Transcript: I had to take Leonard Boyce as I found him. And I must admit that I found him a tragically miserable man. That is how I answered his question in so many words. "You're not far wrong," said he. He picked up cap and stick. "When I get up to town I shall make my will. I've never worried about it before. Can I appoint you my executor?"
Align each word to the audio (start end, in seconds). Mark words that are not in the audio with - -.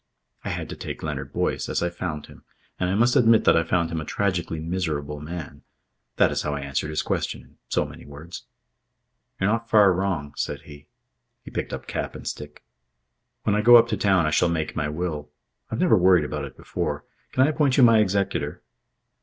I 0.43 0.49
had 0.49 0.67
to 0.69 0.75
take 0.75 1.03
Leonard 1.03 1.31
Boyce 1.31 1.69
as 1.69 1.83
I 1.83 1.91
found 1.91 2.25
him. 2.25 2.43
And 2.79 2.89
I 2.89 2.95
must 2.95 3.15
admit 3.15 3.43
that 3.43 3.55
I 3.55 3.61
found 3.63 3.91
him 3.91 4.01
a 4.01 4.03
tragically 4.03 4.59
miserable 4.59 5.19
man. 5.19 5.61
That 6.15 6.31
is 6.31 6.41
how 6.41 6.55
I 6.55 6.61
answered 6.61 6.89
his 6.89 7.03
question 7.03 7.41
in 7.43 7.57
so 7.69 7.85
many 7.85 8.03
words. 8.07 8.47
"You're 9.39 9.51
not 9.51 9.69
far 9.69 9.93
wrong," 9.93 10.33
said 10.35 10.61
he. 10.63 10.87
He 11.45 11.51
picked 11.51 11.71
up 11.71 11.85
cap 11.85 12.15
and 12.15 12.27
stick. 12.27 12.63
"When 13.43 13.53
I 13.55 13.61
get 13.61 13.75
up 13.75 13.89
to 13.89 13.95
town 13.95 14.25
I 14.25 14.31
shall 14.31 14.49
make 14.49 14.75
my 14.75 14.89
will. 14.89 15.29
I've 15.69 15.77
never 15.79 15.95
worried 15.99 16.25
about 16.25 16.45
it 16.45 16.57
before. 16.57 17.05
Can 17.31 17.45
I 17.45 17.49
appoint 17.51 17.77
you 17.77 17.83
my 17.83 17.99
executor?" 17.99 18.63